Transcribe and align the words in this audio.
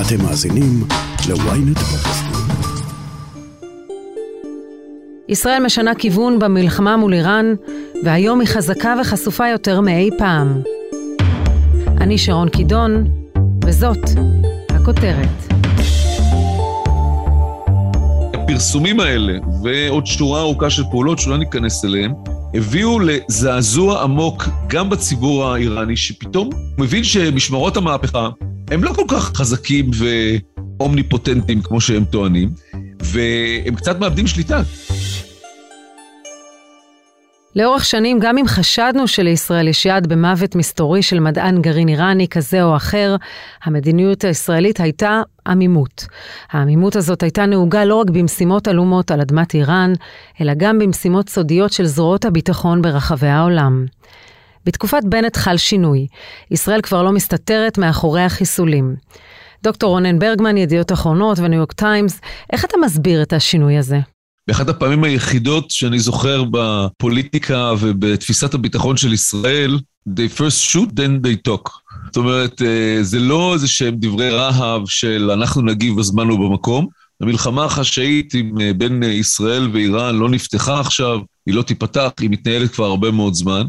אתם 0.00 0.22
מאזינים 0.22 0.84
ל-ynet. 1.28 1.80
ישראל 5.28 5.62
משנה 5.64 5.94
כיוון 5.94 6.38
במלחמה 6.38 6.96
מול 6.96 7.14
איראן, 7.14 7.54
והיום 8.04 8.40
היא 8.40 8.48
חזקה 8.48 8.94
וחשופה 9.00 9.48
יותר 9.48 9.80
מאי 9.80 10.10
פעם. 10.18 10.62
אני 12.00 12.18
שרון 12.18 12.48
קידון, 12.48 13.04
וזאת 13.64 13.98
הכותרת. 14.68 15.28
הפרסומים 18.34 19.00
האלה 19.00 19.38
ועוד 19.62 20.06
שורה 20.06 20.40
ארוכה 20.40 20.70
של 20.70 20.82
פעולות 20.90 21.18
שלא 21.18 21.36
ניכנס 21.36 21.84
אליהן, 21.84 22.12
הביאו 22.54 22.98
לזעזוע 23.00 24.02
עמוק 24.02 24.44
גם 24.66 24.90
בציבור 24.90 25.44
האיראני, 25.44 25.96
שפתאום 25.96 26.50
מבין 26.78 27.04
שמשמרות 27.04 27.76
המהפכה 27.76 28.28
הם 28.70 28.84
לא 28.84 28.92
כל 28.92 29.04
כך 29.08 29.36
חזקים 29.36 29.90
ואומניפוטנטים 29.94 31.62
כמו 31.62 31.80
שהם 31.80 32.04
טוענים, 32.04 32.50
והם 33.02 33.74
קצת 33.74 34.00
מאבדים 34.00 34.26
שליטה. 34.26 34.62
לאורך 37.56 37.84
שנים, 37.84 38.18
גם 38.20 38.38
אם 38.38 38.46
חשדנו 38.46 39.08
שלישראל 39.08 39.68
יש 39.68 39.86
יד 39.86 40.06
במוות 40.06 40.54
מסתורי 40.54 41.02
של 41.02 41.20
מדען 41.20 41.62
גרעין 41.62 41.88
איראני 41.88 42.28
כזה 42.28 42.62
או 42.62 42.76
אחר, 42.76 43.16
המדיניות 43.64 44.24
הישראלית 44.24 44.80
הייתה 44.80 45.22
עמימות. 45.46 46.06
העמימות 46.50 46.96
הזאת 46.96 47.22
הייתה 47.22 47.46
נהוגה 47.46 47.84
לא 47.84 47.94
רק 47.94 48.10
במשימות 48.10 48.68
עלומות 48.68 49.10
על 49.10 49.20
אדמת 49.20 49.54
איראן, 49.54 49.92
אלא 50.40 50.52
גם 50.56 50.78
במשימות 50.78 51.28
סודיות 51.28 51.72
של 51.72 51.86
זרועות 51.86 52.24
הביטחון 52.24 52.82
ברחבי 52.82 53.28
העולם. 53.28 53.86
בתקופת 54.66 55.02
בנט 55.04 55.36
חל 55.36 55.56
שינוי. 55.56 56.06
ישראל 56.50 56.80
כבר 56.80 57.02
לא 57.02 57.12
מסתתרת 57.12 57.78
מאחורי 57.78 58.22
החיסולים. 58.22 58.96
דוקטור 59.62 59.90
רונן 59.90 60.18
ברגמן, 60.18 60.56
ידיעות 60.56 60.92
אחרונות 60.92 61.38
וניו 61.38 61.58
יורק 61.58 61.72
טיימס, 61.72 62.20
איך 62.52 62.64
אתה 62.64 62.76
מסביר 62.84 63.22
את 63.22 63.32
השינוי 63.32 63.78
הזה? 63.78 63.98
באחת 64.48 64.68
הפעמים 64.68 65.04
היחידות 65.04 65.70
שאני 65.70 65.98
זוכר 65.98 66.44
בפוליטיקה 66.50 67.72
ובתפיסת 67.80 68.54
הביטחון 68.54 68.96
של 68.96 69.12
ישראל, 69.12 69.78
they 70.08 70.38
first 70.38 70.72
shoot, 70.72 70.90
then 70.90 71.26
they 71.26 71.50
talk. 71.50 71.70
זאת 72.06 72.16
אומרת, 72.16 72.62
אה, 72.62 72.98
זה 73.02 73.18
לא 73.18 73.54
איזה 73.54 73.68
שהם 73.68 73.94
דברי 73.98 74.30
רהב 74.30 74.82
של 74.86 75.30
אנחנו 75.30 75.62
נגיב 75.62 75.98
בזמן 75.98 76.30
ובמקום. 76.30 76.86
המלחמה 77.20 77.64
החשאית 77.64 78.34
עם, 78.34 78.60
אה, 78.60 78.72
בין 78.72 79.02
ישראל 79.02 79.70
ואיראן 79.72 80.16
לא 80.16 80.28
נפתחה 80.28 80.80
עכשיו, 80.80 81.18
היא 81.46 81.54
לא 81.54 81.62
תיפתח, 81.62 82.10
היא 82.20 82.30
מתנהלת 82.30 82.72
כבר 82.74 82.84
הרבה 82.84 83.10
מאוד 83.10 83.34
זמן. 83.34 83.62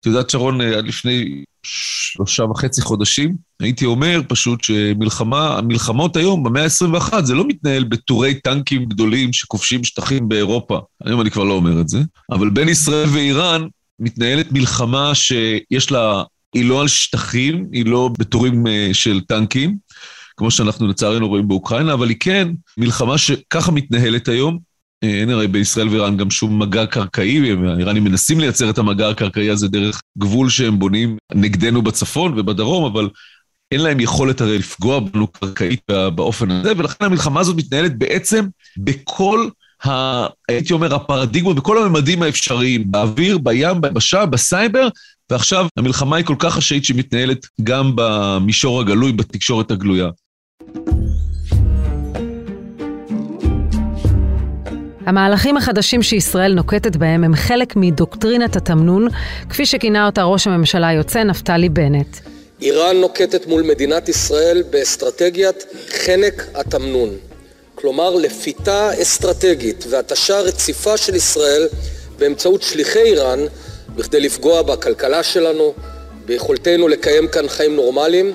את 0.00 0.06
יודעת, 0.06 0.30
שרון, 0.30 0.60
אה, 0.60 0.78
עד 0.78 0.86
לפני 0.86 1.44
שלושה 1.62 2.44
וחצי 2.44 2.82
חודשים, 2.82 3.36
הייתי 3.60 3.84
אומר 3.84 4.20
פשוט 4.28 4.64
שמלחמה, 4.64 5.58
המלחמות 5.58 6.16
היום, 6.16 6.42
במאה 6.42 6.62
ה-21, 6.62 7.22
זה 7.22 7.34
לא 7.34 7.44
מתנהל 7.48 7.84
בטורי 7.84 8.34
טנקים 8.34 8.84
גדולים 8.84 9.32
שכובשים 9.32 9.84
שטחים 9.84 10.28
באירופה. 10.28 10.78
היום 11.04 11.20
אני 11.20 11.30
כבר 11.30 11.44
לא 11.44 11.52
אומר 11.52 11.80
את 11.80 11.88
זה. 11.88 11.98
אבל 12.30 12.50
בין 12.50 12.68
ישראל 12.68 13.08
ואיראן 13.08 13.66
מתנהלת 13.98 14.52
מלחמה 14.52 15.14
שיש 15.14 15.90
לה, 15.90 16.22
היא 16.54 16.68
לא 16.68 16.80
על 16.80 16.88
שטחים, 16.88 17.66
היא 17.72 17.86
לא 17.86 18.10
בטורים 18.18 18.66
אה, 18.66 18.90
של 18.92 19.20
טנקים, 19.20 19.76
כמו 20.36 20.50
שאנחנו 20.50 20.88
לצערנו 20.88 21.28
רואים 21.28 21.48
באוקראינה, 21.48 21.92
אבל 21.92 22.08
היא 22.08 22.16
כן 22.20 22.48
מלחמה 22.78 23.18
שככה 23.18 23.72
מתנהלת 23.72 24.28
היום, 24.28 24.58
אין 25.02 25.30
הרי 25.30 25.46
בישראל 25.46 25.88
ואיראן 25.88 26.16
גם 26.16 26.30
שום 26.30 26.62
מגע 26.62 26.86
קרקעי, 26.86 27.52
האיראנים 27.52 28.04
מנסים 28.04 28.40
לייצר 28.40 28.70
את 28.70 28.78
המגע 28.78 29.08
הקרקעי 29.08 29.50
הזה 29.50 29.68
דרך 29.68 30.00
גבול 30.18 30.50
שהם 30.50 30.78
בונים 30.78 31.16
נגדנו 31.34 31.82
בצפון 31.82 32.38
ובדרום, 32.38 32.84
אבל 32.84 33.08
אין 33.72 33.80
להם 33.80 34.00
יכולת 34.00 34.40
הרי 34.40 34.58
לפגוע 34.58 35.00
בנו 35.00 35.26
קרקעית 35.26 35.80
באופן 36.14 36.50
הזה, 36.50 36.72
ולכן 36.76 37.04
המלחמה 37.04 37.40
הזאת 37.40 37.56
מתנהלת 37.56 37.98
בעצם 37.98 38.46
בכל 38.76 39.48
ה... 39.86 39.90
הייתי 40.48 40.72
אומר, 40.72 40.94
הפרדיגמות, 40.94 41.56
בכל 41.56 41.82
הממדים 41.82 42.22
האפשריים, 42.22 42.90
באוויר, 42.90 43.38
בים, 43.38 43.80
ביבשה, 43.80 44.26
בסייבר, 44.26 44.88
ועכשיו 45.30 45.66
המלחמה 45.76 46.16
היא 46.16 46.24
כל 46.24 46.36
כך 46.38 46.54
חשאית 46.54 46.84
שהיא 46.84 46.98
מתנהלת 46.98 47.46
גם 47.62 47.92
במישור 47.94 48.80
הגלוי, 48.80 49.12
בתקשורת 49.12 49.70
הגלויה. 49.70 50.08
המהלכים 55.08 55.56
החדשים 55.56 56.02
שישראל 56.02 56.54
נוקטת 56.54 56.96
בהם 56.96 57.24
הם 57.24 57.34
חלק 57.34 57.76
מדוקטרינת 57.76 58.56
התמנון, 58.56 59.08
כפי 59.50 59.66
שכינה 59.66 60.06
אותה 60.06 60.22
ראש 60.22 60.46
הממשלה 60.46 60.88
היוצא 60.88 61.22
נפתלי 61.22 61.68
בנט. 61.68 62.16
איראן 62.62 62.96
נוקטת 62.96 63.46
מול 63.46 63.62
מדינת 63.62 64.08
ישראל 64.08 64.62
באסטרטגיית 64.70 65.64
חנק 65.88 66.46
התמנון. 66.54 67.08
כלומר, 67.74 68.14
לפיתה 68.14 69.02
אסטרטגית 69.02 69.84
והתשה 69.90 70.40
רציפה 70.40 70.96
של 70.96 71.14
ישראל 71.14 71.68
באמצעות 72.18 72.62
שליחי 72.62 73.02
איראן 73.02 73.38
בכדי 73.96 74.20
לפגוע 74.20 74.62
בכלכלה 74.62 75.22
שלנו, 75.22 75.74
ביכולתנו 76.26 76.88
לקיים 76.88 77.28
כאן 77.28 77.48
חיים 77.48 77.76
נורמליים, 77.76 78.32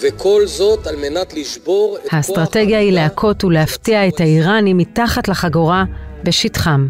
וכל 0.00 0.46
זאת 0.46 0.86
על 0.86 0.96
מנת 0.96 1.34
לשבור 1.34 1.96
את 1.96 2.02
כוח... 2.02 2.14
האסטרטגיה 2.14 2.78
היא 2.78 2.92
להכות 2.92 3.44
ולהפתיע 3.44 4.08
את 4.08 4.20
האיראנים 4.20 4.76
מתחת 4.76 5.28
לחגורה 5.28 5.84
בשטחם. 6.24 6.88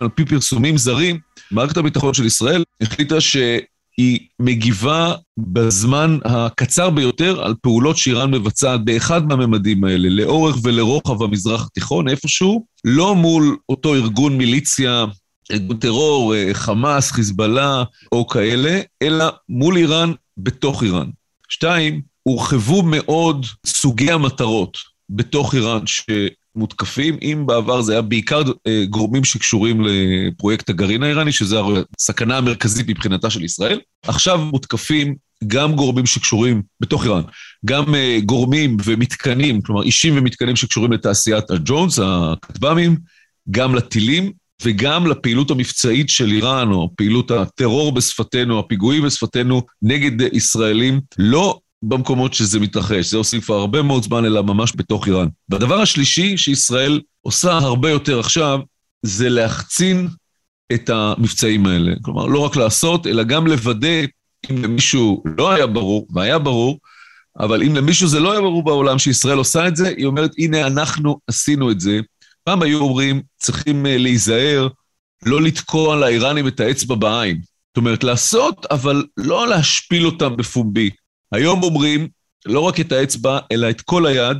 על 0.00 0.08
פי 0.08 0.24
פרסומים 0.24 0.76
זרים, 0.76 1.18
מערכת 1.50 1.76
הביטחון 1.76 2.14
של 2.14 2.26
ישראל 2.26 2.64
החליטה 2.80 3.20
שהיא 3.20 4.18
מגיבה 4.40 5.14
בזמן 5.38 6.18
הקצר 6.24 6.90
ביותר 6.90 7.42
על 7.42 7.54
פעולות 7.62 7.96
שאיראן 7.96 8.30
מבצעת 8.30 8.84
באחד 8.84 9.26
מהממדים 9.26 9.84
האלה, 9.84 10.08
לאורך 10.08 10.56
ולרוחב 10.62 11.22
המזרח 11.22 11.66
התיכון, 11.66 12.08
איפשהו, 12.08 12.64
לא 12.84 13.14
מול 13.14 13.56
אותו 13.68 13.94
ארגון 13.94 14.38
מיליציה, 14.38 15.04
ארגון 15.52 15.76
טרור, 15.76 16.34
אה, 16.34 16.50
חמאס, 16.52 17.10
חיזבאללה 17.10 17.84
או 18.12 18.26
כאלה, 18.26 18.80
אלא 19.02 19.24
מול 19.48 19.76
איראן, 19.76 20.12
בתוך 20.36 20.82
איראן. 20.82 21.10
שתיים, 21.48 22.02
הורחבו 22.22 22.82
מאוד 22.82 23.46
סוגי 23.66 24.10
המטרות. 24.10 24.91
בתוך 25.10 25.54
איראן 25.54 25.82
שמותקפים, 25.86 27.18
אם 27.22 27.44
בעבר 27.46 27.82
זה 27.82 27.92
היה 27.92 28.02
בעיקר 28.02 28.42
אה, 28.66 28.84
גורמים 28.90 29.24
שקשורים 29.24 29.80
לפרויקט 29.84 30.70
הגרעין 30.70 31.02
האיראני, 31.02 31.32
שזה 31.32 31.56
הסכנה 31.98 32.38
המרכזית 32.38 32.88
מבחינתה 32.88 33.30
של 33.30 33.44
ישראל, 33.44 33.80
עכשיו 34.06 34.38
מותקפים 34.38 35.14
גם 35.46 35.76
גורמים 35.76 36.06
שקשורים, 36.06 36.62
בתוך 36.80 37.04
איראן, 37.04 37.22
גם 37.64 37.94
אה, 37.94 38.18
גורמים 38.24 38.76
ומתקנים, 38.84 39.60
כלומר 39.62 39.82
אישים 39.82 40.16
ומתקנים 40.16 40.56
שקשורים 40.56 40.92
לתעשיית 40.92 41.50
הג'ונס, 41.50 41.98
הכטב"מים, 42.02 42.96
גם 43.50 43.74
לטילים, 43.74 44.32
וגם 44.64 45.06
לפעילות 45.06 45.50
המבצעית 45.50 46.08
של 46.08 46.30
איראן, 46.30 46.72
או 46.72 46.90
פעילות 46.96 47.30
הטרור 47.30 47.92
בשפתנו, 47.92 48.58
הפיגועים 48.58 49.02
בשפתנו 49.02 49.62
נגד 49.82 50.34
ישראלים, 50.34 51.00
לא 51.18 51.60
במקומות 51.82 52.34
שזה 52.34 52.60
מתרחש. 52.60 53.14
זה 53.14 53.40
כבר 53.40 53.54
הרבה 53.54 53.82
מאוד 53.82 54.02
זמן, 54.02 54.24
אלא 54.24 54.42
ממש 54.42 54.72
בתוך 54.76 55.06
איראן. 55.06 55.28
והדבר 55.48 55.80
השלישי 55.80 56.36
שישראל 56.36 57.00
עושה 57.22 57.52
הרבה 57.52 57.90
יותר 57.90 58.20
עכשיו, 58.20 58.60
זה 59.02 59.28
להחצין 59.28 60.08
את 60.72 60.90
המבצעים 60.90 61.66
האלה. 61.66 61.92
כלומר, 62.02 62.26
לא 62.26 62.38
רק 62.38 62.56
לעשות, 62.56 63.06
אלא 63.06 63.22
גם 63.22 63.46
לוודא, 63.46 64.00
אם 64.50 64.62
למישהו 64.62 65.22
לא 65.38 65.50
היה 65.50 65.66
ברור, 65.66 66.06
והיה 66.10 66.38
ברור, 66.38 66.78
אבל 67.40 67.62
אם 67.62 67.76
למישהו 67.76 68.08
זה 68.08 68.20
לא 68.20 68.32
היה 68.32 68.40
ברור 68.40 68.64
בעולם 68.64 68.98
שישראל 68.98 69.38
עושה 69.38 69.68
את 69.68 69.76
זה, 69.76 69.88
היא 69.88 70.06
אומרת, 70.06 70.30
הנה, 70.38 70.66
אנחנו 70.66 71.18
עשינו 71.26 71.70
את 71.70 71.80
זה. 71.80 72.00
פעם 72.44 72.62
היו 72.62 72.80
אומרים, 72.80 73.22
צריכים 73.36 73.86
אה, 73.86 73.98
להיזהר, 73.98 74.68
לא 75.26 75.42
לתקוע 75.42 75.96
לאיראנים 75.96 76.48
את 76.48 76.60
האצבע 76.60 76.94
בעין. 76.94 77.40
זאת 77.70 77.76
אומרת, 77.76 78.04
לעשות, 78.04 78.66
אבל 78.70 79.04
לא 79.16 79.48
להשפיל 79.48 80.06
אותם 80.06 80.36
בפומבי. 80.36 80.90
היום 81.32 81.62
אומרים 81.62 82.08
לא 82.46 82.60
רק 82.60 82.80
את 82.80 82.92
האצבע, 82.92 83.38
אלא 83.52 83.70
את 83.70 83.80
כל 83.80 84.06
היד, 84.06 84.36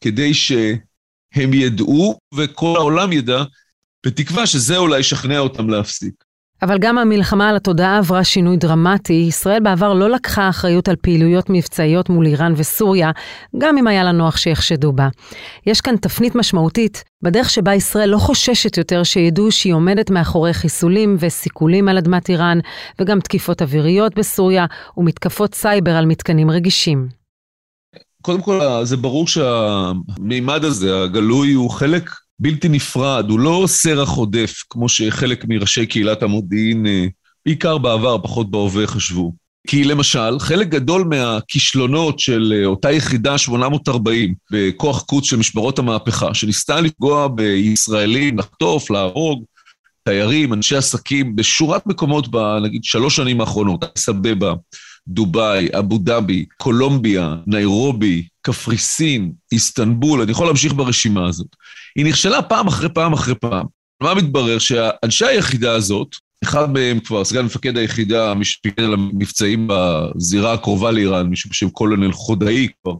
כדי 0.00 0.34
שהם 0.34 1.54
ידעו 1.54 2.18
וכל 2.34 2.74
העולם 2.76 3.12
ידע, 3.12 3.44
בתקווה 4.06 4.46
שזה 4.46 4.76
אולי 4.76 4.98
ישכנע 4.98 5.38
אותם 5.38 5.70
להפסיק. 5.70 6.27
אבל 6.62 6.78
גם 6.78 6.98
המלחמה 6.98 7.48
על 7.48 7.56
התודעה 7.56 7.98
עברה 7.98 8.24
שינוי 8.24 8.56
דרמטי. 8.56 9.12
ישראל 9.12 9.60
בעבר 9.60 9.94
לא 9.94 10.10
לקחה 10.10 10.48
אחריות 10.48 10.88
על 10.88 10.96
פעילויות 10.96 11.50
מבצעיות 11.50 12.08
מול 12.08 12.26
איראן 12.26 12.52
וסוריה, 12.56 13.10
גם 13.58 13.78
אם 13.78 13.86
היה 13.86 14.04
לה 14.04 14.12
נוח 14.12 14.36
שיחשדו 14.36 14.92
בה. 14.92 15.08
יש 15.66 15.80
כאן 15.80 15.96
תפנית 15.96 16.34
משמעותית 16.34 17.04
בדרך 17.22 17.50
שבה 17.50 17.74
ישראל 17.74 18.08
לא 18.08 18.18
חוששת 18.18 18.78
יותר 18.78 19.02
שידעו 19.02 19.50
שהיא 19.50 19.74
עומדת 19.74 20.10
מאחורי 20.10 20.52
חיסולים 20.52 21.16
וסיכולים 21.18 21.88
על 21.88 21.98
אדמת 21.98 22.28
איראן, 22.28 22.58
וגם 23.00 23.20
תקיפות 23.20 23.62
אוויריות 23.62 24.14
בסוריה 24.14 24.66
ומתקפות 24.96 25.54
סייבר 25.54 25.96
על 25.96 26.06
מתקנים 26.06 26.50
רגישים. 26.50 27.08
קודם 28.22 28.42
כל, 28.42 28.60
זה 28.82 28.96
ברור 28.96 29.26
שהמימד 29.26 30.64
הזה, 30.64 31.02
הגלוי, 31.02 31.52
הוא 31.52 31.70
חלק 31.70 32.10
בלתי 32.40 32.68
נפרד, 32.68 33.30
הוא 33.30 33.40
לא 33.40 33.64
סרח 33.66 34.10
עודף, 34.10 34.62
כמו 34.70 34.88
שחלק 34.88 35.44
מראשי 35.48 35.86
קהילת 35.86 36.22
המודיעין, 36.22 36.86
אה, 36.86 37.06
בעיקר 37.46 37.78
בעבר, 37.78 38.18
פחות 38.22 38.50
בהווה, 38.50 38.86
חשבו. 38.86 39.32
כי 39.66 39.84
למשל, 39.84 40.38
חלק 40.38 40.68
גדול 40.68 41.04
מהכישלונות 41.04 42.18
של 42.18 42.52
אה, 42.56 42.66
אותה 42.66 42.92
יחידה 42.92 43.38
840 43.38 44.34
בכוח 44.52 45.02
קוץ 45.02 45.24
של 45.24 45.36
משמרות 45.36 45.78
המהפכה, 45.78 46.34
שניסתה 46.34 46.80
לפגוע 46.80 47.28
בישראלים, 47.28 48.38
לחטוף, 48.38 48.90
להרוג, 48.90 49.44
תיירים, 50.04 50.52
אנשי 50.52 50.76
עסקים, 50.76 51.36
בשורת 51.36 51.86
מקומות, 51.86 52.28
נגיד, 52.62 52.84
שלוש 52.84 53.16
שנים 53.16 53.40
האחרונות, 53.40 53.84
אדיס 53.84 54.08
דובאי, 55.08 55.68
אבו 55.78 55.98
דאבי, 55.98 56.44
קולומביה, 56.56 57.36
ניירובי, 57.46 58.26
קפריסין, 58.42 59.32
איסטנבול, 59.52 60.22
אני 60.22 60.30
יכול 60.30 60.46
להמשיך 60.46 60.74
ברשימה 60.74 61.28
הזאת. 61.28 61.46
היא 61.96 62.04
נכשלה 62.04 62.42
פעם 62.42 62.66
אחרי 62.66 62.88
פעם 62.88 63.12
אחרי 63.12 63.34
פעם. 63.34 63.66
מה 64.02 64.14
מתברר? 64.14 64.58
שאנשי 64.58 65.26
היחידה 65.26 65.74
הזאת, 65.74 66.08
אחד 66.44 66.72
מהם 66.72 67.00
כבר 67.00 67.24
סגן 67.24 67.44
מפקד 67.44 67.76
היחידה, 67.76 68.34
מי 68.34 68.44
שפיקד 68.44 68.82
על 68.82 68.92
המבצעים 68.92 69.68
בזירה 69.70 70.52
הקרובה 70.52 70.90
לאיראן, 70.90 71.26
מישהו 71.26 71.50
בשם 71.50 71.70
קולונל 71.70 72.12
חודאי 72.12 72.68
כבר, 72.82 72.94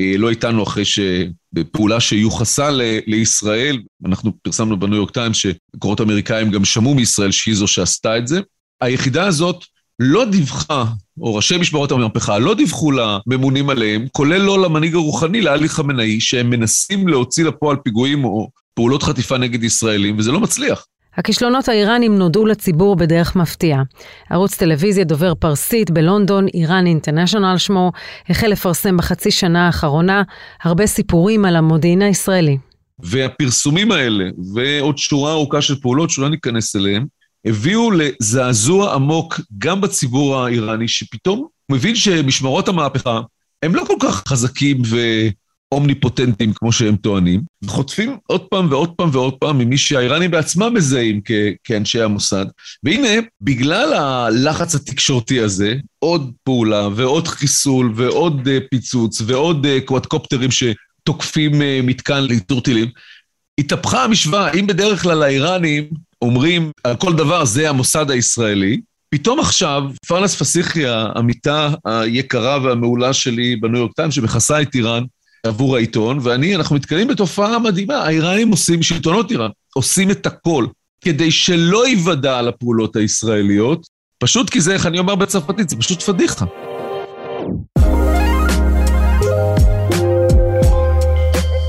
אה, 0.00 0.14
לא 0.18 0.30
איתנו 0.30 0.62
אחרי 0.62 0.84
שבפעולה 0.84 2.00
שיוחסה 2.00 2.70
לישראל, 3.06 3.82
אנחנו 4.06 4.32
פרסמנו 4.42 4.80
בניו 4.80 4.96
יורק 4.96 5.10
טיימס 5.10 5.36
שמקורות 5.36 6.00
אמריקאים 6.00 6.50
גם 6.50 6.64
שמעו 6.64 6.94
מישראל 6.94 7.30
שהיא 7.30 7.54
זו 7.54 7.66
שעשתה 7.66 8.18
את 8.18 8.26
זה. 8.26 8.40
היחידה 8.80 9.26
הזאת 9.26 9.64
לא 9.98 10.24
דיווחה, 10.24 10.84
או 11.20 11.34
ראשי 11.34 11.58
משמרות 11.58 11.92
המהפכה 11.92 12.38
לא 12.38 12.54
דיווחו 12.54 12.90
לממונים 12.92 13.70
עליהם, 13.70 14.06
כולל 14.12 14.38
לא 14.42 14.62
למנהיג 14.62 14.94
הרוחני, 14.94 15.40
לעלי 15.40 15.68
חמינאי, 15.68 16.20
שהם 16.20 16.50
מנסים 16.50 17.08
להוציא 17.08 17.44
לפועל 17.44 17.76
פיגועים 17.76 18.24
או 18.24 18.48
פעולות 18.74 19.02
חטיפה 19.02 19.38
נגד 19.38 19.64
ישראלים, 19.64 20.18
וזה 20.18 20.32
לא 20.32 20.40
מצליח. 20.40 20.86
הכישלונות 21.16 21.68
האיראנים 21.68 22.18
נודעו 22.18 22.46
לציבור 22.46 22.96
בדרך 22.96 23.36
מפתיעה. 23.36 23.82
ערוץ 24.30 24.56
טלוויזיה 24.56 25.04
דובר 25.04 25.34
פרסית 25.34 25.90
בלונדון, 25.90 26.46
איראן 26.54 26.86
אינטרנשיונל 26.86 27.58
שמו, 27.58 27.92
החל 28.28 28.46
לפרסם 28.46 28.96
בחצי 28.96 29.30
שנה 29.30 29.66
האחרונה 29.66 30.22
הרבה 30.62 30.86
סיפורים 30.86 31.44
על 31.44 31.56
המודיעין 31.56 32.02
הישראלי. 32.02 32.58
והפרסומים 32.98 33.92
האלה, 33.92 34.24
ועוד 34.54 34.98
שורה 34.98 35.32
ארוכה 35.32 35.62
של 35.62 35.80
פעולות 35.80 36.10
שלא 36.10 36.28
ניכנס 36.28 36.76
אליהן, 36.76 37.06
הביאו 37.44 37.90
לזעזוע 37.90 38.94
עמוק 38.94 39.40
גם 39.58 39.80
בציבור 39.80 40.36
האיראני, 40.36 40.88
שפתאום 40.88 41.46
מבין 41.68 41.94
שמשמרות 41.94 42.68
המהפכה 42.68 43.20
הם 43.62 43.74
לא 43.74 43.84
כל 43.86 43.96
כך 44.00 44.22
חזקים 44.28 44.82
ו... 44.86 44.96
אומניפוטנטים, 45.72 46.52
כמו 46.52 46.72
שהם 46.72 46.96
טוענים, 46.96 47.40
חוטפים 47.66 48.16
עוד 48.26 48.40
פעם 48.40 48.66
ועוד 48.70 48.90
פעם 48.96 49.10
ועוד 49.12 49.34
פעם 49.34 49.58
ממי 49.58 49.78
שהאיראנים 49.78 50.30
בעצמם 50.30 50.74
מזהים 50.74 51.20
כ- 51.24 51.54
כאנשי 51.64 52.02
המוסד. 52.02 52.46
והנה, 52.84 53.08
בגלל 53.40 53.92
הלחץ 53.94 54.74
התקשורתי 54.74 55.40
הזה, 55.40 55.74
עוד 55.98 56.32
פעולה 56.44 56.88
ועוד 56.94 57.28
חיסול 57.28 57.92
ועוד 57.96 58.48
uh, 58.48 58.50
פיצוץ 58.70 59.22
ועוד 59.26 59.66
uh, 59.66 59.84
קוואטקופטרים 59.84 60.50
שתוקפים 60.50 61.52
uh, 61.52 61.64
מתקן 61.82 62.24
לאיתור 62.24 62.60
טילים, 62.60 62.88
התהפכה 63.60 64.04
המשוואה. 64.04 64.52
אם 64.52 64.66
בדרך 64.66 65.02
כלל 65.02 65.22
האיראנים 65.22 65.84
אומרים 66.22 66.70
על 66.84 66.96
כל 66.96 67.12
דבר 67.12 67.44
זה 67.44 67.68
המוסד 67.68 68.10
הישראלי, 68.10 68.80
פתאום 69.10 69.40
עכשיו, 69.40 69.82
פרנס 70.06 70.34
פסיכי, 70.34 70.86
העמיתה 70.86 71.70
היקרה 71.84 72.58
והמעולה 72.62 73.12
שלי 73.12 73.56
בניו 73.56 73.80
יורק 73.80 73.92
טיים, 73.92 74.10
שמכסה 74.10 74.62
את 74.62 74.74
איראן, 74.74 75.02
עבור 75.46 75.76
העיתון, 75.76 76.18
ואני, 76.22 76.56
אנחנו 76.56 76.76
מתקדמים 76.76 77.08
בתופעה 77.08 77.58
מדהימה. 77.58 77.96
האיראנים 77.96 78.50
עושים, 78.50 78.82
שלטונות 78.82 79.30
איראן, 79.30 79.50
עושים 79.74 80.10
את 80.10 80.26
הכל 80.26 80.66
כדי 81.00 81.30
שלא 81.30 81.88
ייוודע 81.88 82.38
על 82.38 82.48
הפעולות 82.48 82.96
הישראליות, 82.96 83.86
פשוט 84.18 84.50
כי 84.50 84.60
זה, 84.60 84.72
איך 84.72 84.86
אני 84.86 84.98
אומר 84.98 85.14
בצרפתית, 85.14 85.68
זה 85.68 85.76
פשוט 85.76 86.02
פדיחה. 86.02 86.44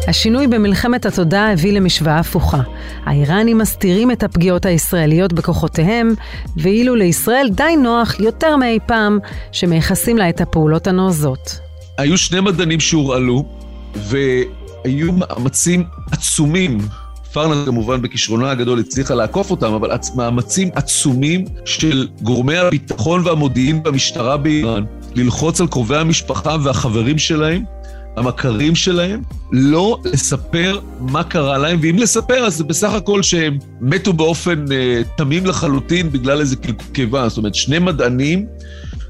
השינוי 0.08 0.48
במלחמת 0.48 1.06
התודעה 1.06 1.52
הביא 1.52 1.74
למשוואה 1.74 2.20
הפוכה. 2.20 2.62
האיראנים 3.06 3.58
מסתירים 3.58 4.12
את 4.12 4.24
הפגיעות 4.24 4.66
הישראליות 4.66 5.34
בכוחותיהם, 5.34 6.14
ואילו 6.58 6.96
לישראל 6.96 7.50
די 7.52 7.76
נוח 7.84 8.20
יותר 8.20 8.56
מאי 8.56 8.80
פעם 8.86 9.20
שמייחסים 9.52 10.18
לה 10.18 10.30
את 10.30 10.42
הפעולות 10.42 10.88
הנועזות. 10.88 11.60
היו 11.98 12.18
שני 12.18 12.40
מדענים 12.40 12.80
שהורעלו, 12.80 13.46
והיו 13.96 15.12
מאמצים 15.12 15.84
עצומים. 16.12 16.78
פרנה 17.34 17.66
כמובן 17.66 18.02
בכישרונה 18.02 18.52
הגדול 18.52 18.80
הצליחה 18.80 19.14
לעקוף 19.14 19.52
אותם, 19.52 19.74
אבל 19.74 19.90
מאמצים 20.16 20.70
עצומים 20.76 21.46
של 21.66 22.08
גורמי 22.22 22.58
הביטחון 22.58 23.28
והמודיעין 23.28 23.84
במשטרה 23.84 24.38
באיראן 24.38 24.84
ללחוץ 25.16 25.62
על 25.62 25.68
קרובי 25.68 25.98
המשפחה 25.98 26.56
והחברים 26.64 27.18
שלהם, 27.18 27.64
המכרים 28.15 28.75
שלהם, 28.75 29.21
לא 29.51 29.98
לספר 30.06 30.80
מה 31.00 31.24
קרה 31.24 31.57
להם, 31.57 31.80
ואם 31.81 31.98
לספר 31.98 32.45
אז 32.45 32.56
זה 32.56 32.63
בסך 32.63 32.94
הכל 32.94 33.24
שהם 33.24 33.57
מתו 33.81 34.13
באופן 34.13 34.65
uh, 34.65 35.18
תמים 35.18 35.45
לחלוטין 35.45 36.12
בגלל 36.12 36.39
איזה 36.39 36.56
קיבה. 36.94 37.30
זאת 37.30 37.38
אומרת, 37.38 37.56
שני 37.56 37.80
מדענים 37.80 38.45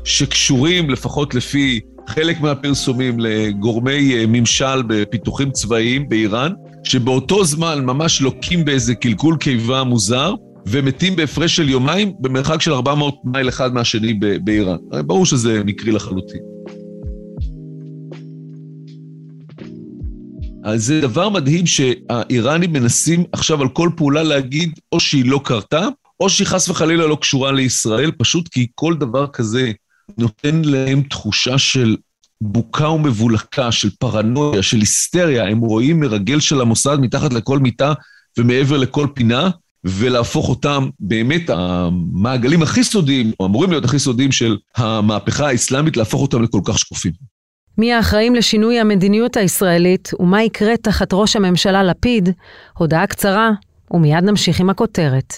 שקשורים, 0.04 0.90
לפחות 0.90 1.36
לפי 1.36 1.80
חלק 2.08 2.42
מהפרסומים 2.42 3.20
לגורמי 3.20 4.16
אה, 4.16 4.26
ממשל 4.28 4.84
בפיתוחים 4.88 5.52
צבאיים 5.52 6.10
באיראן, 6.10 6.52
שבאותו 6.84 7.46
זמן 7.46 7.86
ממש 7.86 8.22
לוקים 8.22 8.66
באיזה 8.66 8.96
קלקול 8.96 9.38
קיבה 9.38 9.84
מוזר, 9.84 10.34
ומתים 10.68 11.16
בהפרש 11.16 11.56
של 11.56 11.70
יומיים 11.70 12.14
במרחק 12.20 12.62
של 12.62 12.74
400 12.74 13.16
מייל 13.24 13.50
אחד 13.50 13.74
מהשני 13.74 14.14
באיראן. 14.44 14.78
ברור 15.06 15.26
שזה 15.26 15.64
מקרי 15.64 15.92
לחלוטין. 15.92 16.53
אז 20.64 20.86
זה 20.86 21.02
דבר 21.02 21.30
מדהים 21.30 21.66
שהאיראנים 21.66 22.74
מנסים 22.74 23.24
עכשיו 23.32 23.62
על 23.62 23.70
כל 23.70 23.90
פעולה 23.98 24.24
להגיד 24.24 24.80
או 24.92 25.00
שהיא 25.00 25.26
לא 25.26 25.42
קרתה, 25.44 25.88
או 26.20 26.30
שהיא 26.30 26.48
חס 26.48 26.70
וחלילה 26.70 27.08
לא 27.08 27.18
קשורה 27.22 27.52
לישראל, 27.52 28.12
פשוט 28.12 28.48
כי 28.48 28.68
כל 28.76 28.96
דבר 28.96 29.28
כזה 29.28 29.72
נותן 30.18 30.62
להם 30.66 31.02
תחושה 31.02 31.58
של 31.58 31.98
בוקה 32.42 32.90
ומבולקה, 32.90 33.72
של 33.72 33.90
פרנויה, 34.00 34.64
של 34.64 34.78
היסטריה. 34.78 35.48
הם 35.48 35.60
רואים 35.60 36.00
מרגל 36.00 36.40
של 36.40 36.62
המוסד 36.62 36.98
מתחת 37.02 37.34
לכל 37.34 37.60
מיטה 37.60 37.94
ומעבר 38.38 38.78
לכל 38.78 39.08
פינה, 39.14 39.50
ולהפוך 39.84 40.50
אותם 40.50 40.90
באמת 41.00 41.50
המעגלים 41.50 42.64
הכי 42.64 42.84
סודיים, 42.84 43.32
או 43.40 43.46
אמורים 43.46 43.72
להיות 43.72 43.86
הכי 43.86 44.00
סודיים 44.00 44.32
של 44.32 44.58
המהפכה 44.78 45.48
האסלאמית, 45.48 45.98
להפוך 45.98 46.22
אותם 46.22 46.44
לכל 46.44 46.62
כך 46.66 46.80
שקופים. 46.80 47.12
מי 47.78 47.94
האחראים 47.94 48.36
לשינוי 48.36 48.80
המדיניות 48.80 49.38
הישראלית 49.38 50.12
ומה 50.20 50.44
יקרה 50.44 50.78
תחת 50.78 51.14
ראש 51.14 51.36
הממשלה 51.36 51.84
לפיד? 51.84 52.30
הודעה 52.78 53.08
קצרה, 53.08 53.52
ומיד 53.92 54.24
נמשיך 54.24 54.60
עם 54.60 54.70
הכותרת. 54.70 55.34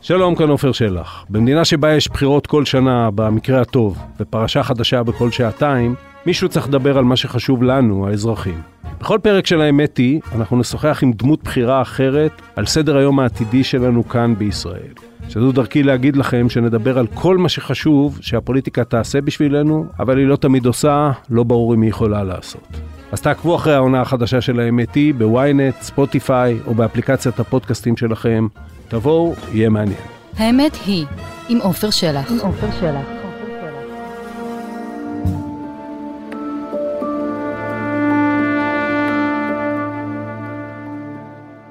שלום, 0.00 0.34
כאן 0.34 0.48
עופר 0.48 0.72
שלח. 0.72 1.24
במדינה 1.30 1.64
שבה 1.64 1.94
יש 1.94 2.08
בחירות 2.08 2.46
כל 2.46 2.64
שנה, 2.64 3.10
במקרה 3.14 3.60
הטוב, 3.60 3.98
ופרשה 4.20 4.62
חדשה 4.62 5.02
בכל 5.02 5.30
שעתיים, 5.30 5.94
מישהו 6.26 6.48
צריך 6.48 6.68
לדבר 6.68 6.98
על 6.98 7.04
מה 7.04 7.16
שחשוב 7.16 7.62
לנו, 7.62 8.08
האזרחים. 8.08 8.60
בכל 9.00 9.18
פרק 9.22 9.46
של 9.46 9.60
האמת 9.60 9.96
היא, 9.96 10.20
אנחנו 10.34 10.58
נשוחח 10.58 11.00
עם 11.02 11.12
דמות 11.12 11.42
בחירה 11.42 11.82
אחרת 11.82 12.42
על 12.56 12.66
סדר 12.66 12.96
היום 12.96 13.20
העתידי 13.20 13.64
שלנו 13.64 14.08
כאן 14.08 14.34
בישראל. 14.38 15.07
שזו 15.28 15.52
דרכי 15.52 15.82
להגיד 15.82 16.16
לכם 16.16 16.48
שנדבר 16.48 16.98
על 16.98 17.06
כל 17.14 17.38
מה 17.38 17.48
שחשוב 17.48 18.18
שהפוליטיקה 18.20 18.84
תעשה 18.84 19.20
בשבילנו, 19.20 19.86
אבל 19.98 20.18
היא 20.18 20.26
לא 20.26 20.36
תמיד 20.36 20.66
עושה, 20.66 21.10
לא 21.30 21.42
ברור 21.42 21.74
אם 21.74 21.82
היא 21.82 21.90
יכולה 21.90 22.24
לעשות. 22.24 22.68
אז 23.12 23.20
תעקבו 23.20 23.56
אחרי 23.56 23.74
העונה 23.74 24.00
החדשה 24.00 24.40
של 24.40 24.60
האמת 24.60 24.94
היא 24.94 25.14
בוויינט, 25.14 25.74
ספוטיפיי 25.80 26.58
או 26.66 26.74
באפליקציית 26.74 27.40
הפודקאסטים 27.40 27.96
שלכם. 27.96 28.46
תבואו, 28.88 29.34
יהיה 29.52 29.68
מעניין. 29.68 30.00
האמת 30.36 30.76
היא, 30.86 31.06
עם 31.48 31.58
עופר 31.58 31.90
שלח. 31.90 32.30
עם 32.30 32.38
עופר 32.38 32.70
שלח. 32.80 33.17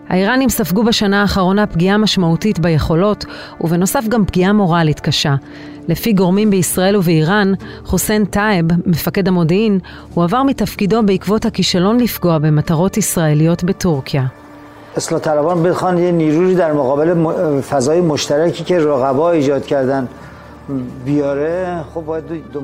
האיראנים 0.08 0.48
ספגו 0.48 0.84
בשנה 0.84 1.20
האחרונה 1.20 1.66
פגיעה 1.66 1.98
משמעותית 1.98 2.58
ביכולות, 2.58 3.24
ובנוסף 3.60 4.04
גם 4.08 4.24
פגיעה 4.24 4.52
מורלית 4.52 5.00
קשה. 5.00 5.34
לפי 5.88 6.12
גורמים 6.12 6.50
בישראל 6.50 6.96
ובאיראן, 6.96 7.52
חוסיין 7.84 8.24
טייב, 8.24 8.66
מפקד 8.86 9.28
המודיעין, 9.28 9.78
הועבר 10.14 10.42
מתפקידו 10.42 11.02
בעקבות 11.02 11.46
הכישלון 11.46 12.00
לפגוע 12.00 12.38
במטרות 12.38 12.96
ישראליות 12.96 13.64
בטורקיה. 13.64 14.24
اصلاح 14.96 15.20
طلبان 15.20 15.62
بخوان 15.62 15.98
یه 15.98 16.10
نیروی 16.12 16.54
در 16.54 16.72
مقابل 16.72 17.14
فضای 17.60 18.00
مشترکی 18.00 18.64
که 18.64 18.78
رقبا 18.78 19.30
ایجاد 19.30 19.64
کردن 19.66 20.04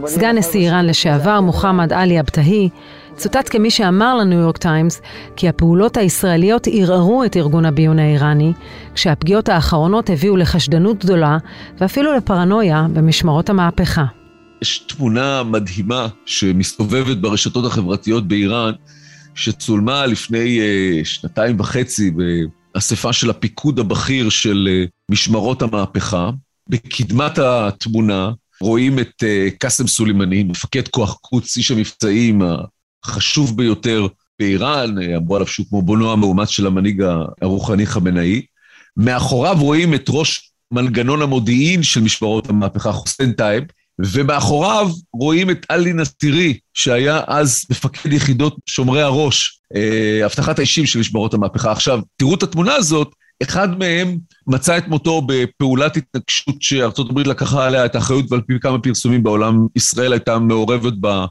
סגן 0.06 0.38
נשיא 0.38 0.60
איראן 0.60 0.86
לשעבר, 0.86 1.40
מוחמד 1.40 1.92
עלי 1.92 2.20
אבטהי, 2.20 2.68
צוטט 3.17 3.49
כמי 3.49 3.71
שאמר 3.71 4.15
לניו 4.15 4.39
יורק 4.39 4.57
טיימס 4.57 5.01
כי 5.35 5.49
הפעולות 5.49 5.97
הישראליות 5.97 6.67
ערערו 6.71 7.23
את 7.23 7.37
ארגון 7.37 7.65
הביון 7.65 7.99
האיראני, 7.99 8.53
כשהפגיעות 8.95 9.49
האחרונות 9.49 10.09
הביאו 10.09 10.37
לחשדנות 10.37 11.03
גדולה 11.03 11.37
ואפילו 11.77 12.13
לפרנויה 12.13 12.87
במשמרות 12.93 13.49
המהפכה. 13.49 14.05
יש 14.61 14.77
תמונה 14.77 15.43
מדהימה 15.43 16.07
שמסתובבת 16.25 17.17
ברשתות 17.17 17.65
החברתיות 17.65 18.27
באיראן, 18.27 18.71
שצולמה 19.35 20.05
לפני 20.05 20.59
uh, 20.59 21.05
שנתיים 21.05 21.59
וחצי 21.59 22.11
באספה 22.11 23.13
של 23.13 23.29
הפיקוד 23.29 23.79
הבכיר 23.79 24.29
של 24.29 24.67
uh, 24.67 24.89
משמרות 25.11 25.61
המהפכה. 25.61 26.29
בקדמת 26.69 27.37
התמונה 27.37 28.31
רואים 28.61 28.99
את 28.99 29.23
uh, 29.23 29.57
קאסם 29.57 29.87
סולימני, 29.87 30.43
מפקד 30.43 30.87
כוח 30.87 31.17
קוץ, 31.21 31.57
איש 31.57 31.71
המבצעים 31.71 32.41
החשוב 33.03 33.57
ביותר 33.57 34.07
באיראן, 34.39 34.95
אמרו 35.15 35.35
עליו 35.35 35.47
שהוא 35.47 35.65
כמו 35.69 35.81
בונו 35.81 36.11
המאומץ 36.11 36.49
של 36.49 36.67
המנהיג 36.67 37.03
הרוחני 37.41 37.85
ח'אמנאי. 37.85 38.41
מאחוריו 38.97 39.57
רואים 39.59 39.93
את 39.93 40.05
ראש 40.09 40.51
מנגנון 40.71 41.21
המודיעין 41.21 41.83
של 41.83 42.01
משמרות 42.01 42.49
המהפכה, 42.49 42.91
חוסיין 42.91 43.31
טייב, 43.31 43.63
ומאחוריו 43.99 44.89
רואים 45.13 45.49
את 45.49 45.65
עלי 45.69 45.93
נסירי, 45.93 46.57
שהיה 46.73 47.21
אז 47.27 47.65
מפקד 47.69 48.13
יחידות 48.13 48.55
שומרי 48.65 49.01
הראש, 49.01 49.59
אה, 49.75 50.25
אבטחת 50.25 50.59
האישים 50.59 50.85
של 50.85 50.99
משמרות 50.99 51.33
המהפכה. 51.33 51.71
עכשיו, 51.71 51.99
תראו 52.17 52.35
את 52.35 52.43
התמונה 52.43 52.75
הזאת, 52.75 53.15
אחד 53.43 53.79
מהם 53.79 54.17
מצא 54.47 54.77
את 54.77 54.87
מותו 54.87 55.21
בפעולת 55.21 55.97
התנגשות 55.97 56.61
שארצות 56.61 57.09
הברית 57.09 57.27
לקחה 57.27 57.65
עליה 57.65 57.85
את 57.85 57.95
האחריות, 57.95 58.31
ועל 58.31 58.41
פי 58.41 58.53
כמה 58.61 58.79
פרסומים 58.79 59.23
בעולם, 59.23 59.67
ישראל 59.75 60.13
הייתה 60.13 60.39
מעורבת 60.39 60.93
בה, 60.93 61.19
אה, 61.19 61.25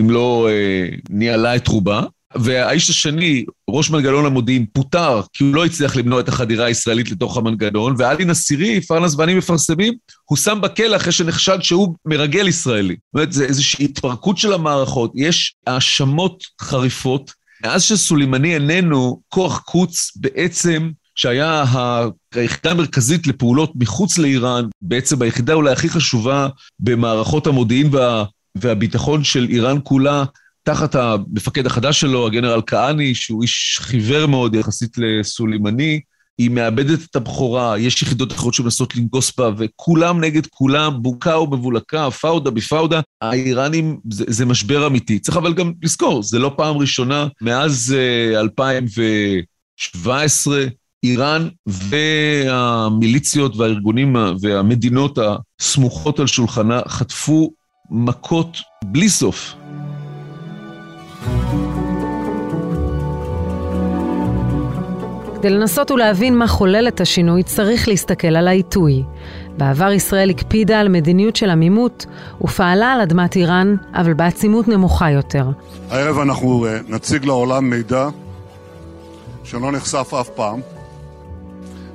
אם 0.00 0.10
לא 0.10 0.48
אה, 0.50 0.88
ניהלה 1.10 1.56
את 1.56 1.68
רובה. 1.68 2.02
והאיש 2.34 2.90
השני, 2.90 3.44
ראש 3.70 3.90
מנגנון 3.90 4.26
המודיעין, 4.26 4.66
פוטר 4.72 5.20
כי 5.32 5.44
הוא 5.44 5.54
לא 5.54 5.64
הצליח 5.64 5.96
למנוע 5.96 6.20
את 6.20 6.28
החדירה 6.28 6.66
הישראלית 6.66 7.10
לתוך 7.10 7.36
המנגנון, 7.36 7.94
ועלי 7.98 8.24
נסירי, 8.24 8.80
פרנס 8.80 9.14
ואני 9.14 9.34
מפרסמים, 9.34 9.94
הוא 10.24 10.38
שם 10.38 10.58
בכלא 10.62 10.96
אחרי 10.96 11.12
שנחשד 11.12 11.58
שהוא 11.62 11.94
מרגל 12.06 12.48
ישראלי. 12.48 12.94
זאת 12.94 13.14
אומרת, 13.14 13.32
זה 13.32 13.44
איזושהי 13.44 13.84
התפרקות 13.84 14.38
של 14.38 14.52
המערכות, 14.52 15.12
יש 15.14 15.54
האשמות 15.66 16.44
חריפות. 16.60 17.32
מאז 17.64 17.82
שסולימני 17.82 18.54
איננו, 18.54 19.20
כוח 19.28 19.58
קוץ 19.58 20.12
בעצם, 20.16 20.90
שהיה 21.14 21.64
היחידה 22.34 22.70
המרכזית 22.70 23.26
לפעולות 23.26 23.72
מחוץ 23.74 24.18
לאיראן, 24.18 24.64
בעצם 24.82 25.22
היחידה 25.22 25.54
אולי 25.54 25.72
הכי 25.72 25.88
חשובה 25.88 26.48
במערכות 26.80 27.46
המודיעין 27.46 27.88
וה, 27.94 28.24
והביטחון 28.60 29.24
של 29.24 29.46
איראן 29.50 29.76
כולה, 29.84 30.24
תחת 30.62 30.94
המפקד 30.94 31.66
החדש 31.66 32.00
שלו, 32.00 32.26
הגנרל 32.26 32.60
כהני, 32.66 33.14
שהוא 33.14 33.42
איש 33.42 33.78
חיוור 33.82 34.26
מאוד 34.26 34.54
יחסית 34.54 34.98
לסולימני, 34.98 36.00
היא 36.38 36.50
מאבדת 36.50 36.98
את 37.10 37.16
הבכורה, 37.16 37.78
יש 37.78 38.02
יחידות 38.02 38.32
אחרות 38.32 38.54
שמנסות 38.54 38.96
לנגוס 38.96 39.32
בה, 39.38 39.50
וכולם 39.56 40.24
נגד 40.24 40.46
כולם, 40.46 41.02
בוקה 41.02 41.38
ומבולקה, 41.38 42.10
פאודה 42.10 42.50
בפאודה. 42.50 43.00
האיראנים, 43.20 43.98
זה, 44.10 44.24
זה 44.28 44.46
משבר 44.46 44.86
אמיתי. 44.86 45.18
צריך 45.18 45.36
אבל 45.36 45.54
גם 45.54 45.72
לזכור, 45.82 46.22
זה 46.22 46.38
לא 46.38 46.54
פעם 46.56 46.76
ראשונה, 46.76 47.26
מאז 47.40 47.94
uh, 48.34 48.38
2017, 48.40 50.64
איראן 51.02 51.48
והמיליציות 51.66 53.56
והארגונים 53.56 54.16
והמדינות 54.40 55.18
הסמוכות 55.60 56.20
על 56.20 56.26
שולחנה 56.26 56.80
חטפו 56.88 57.52
מכות 57.90 58.58
בלי 58.84 59.08
סוף. 59.08 59.54
כדי 65.36 65.50
לנסות 65.50 65.90
ולהבין 65.90 66.38
מה 66.38 66.46
חולל 66.46 66.88
את 66.88 67.00
השינוי, 67.00 67.42
צריך 67.42 67.88
להסתכל 67.88 68.36
על 68.36 68.48
העיתוי. 68.48 69.02
בעבר 69.56 69.92
ישראל 69.92 70.30
הקפידה 70.30 70.80
על 70.80 70.88
מדיניות 70.88 71.36
של 71.36 71.50
עמימות 71.50 72.06
ופעלה 72.40 72.92
על 72.92 73.00
אדמת 73.00 73.36
איראן, 73.36 73.74
אבל 73.94 74.14
בעצימות 74.14 74.68
נמוכה 74.68 75.10
יותר. 75.10 75.50
הערב 75.90 76.18
אנחנו 76.18 76.66
uh, 76.66 76.92
נציג 76.92 77.24
לעולם 77.24 77.70
מידע 77.70 78.08
שלא 79.44 79.72
נחשף 79.72 80.14
אף 80.20 80.28
פעם. 80.28 80.60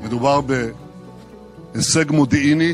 מדובר 0.04 0.42
בהישג 0.42 2.12
מודיעיני 2.12 2.74